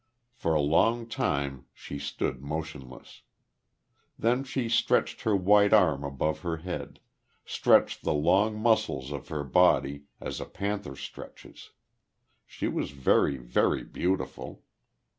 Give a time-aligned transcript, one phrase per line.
[0.33, 3.21] For a long time she stood motionless.
[4.17, 6.99] Then she stretched her white arms above her head,
[7.45, 11.69] stretched the long muscles of her body, as a panther stretches.
[12.47, 14.63] She was very, very beautiful....